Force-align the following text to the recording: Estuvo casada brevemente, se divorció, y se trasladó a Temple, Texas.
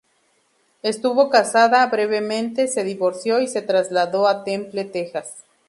Estuvo 0.81 1.29
casada 1.29 1.85
brevemente, 1.85 2.67
se 2.67 2.83
divorció, 2.83 3.39
y 3.39 3.45
se 3.47 3.61
trasladó 3.61 4.27
a 4.27 4.43
Temple, 4.43 4.85
Texas. 4.85 5.43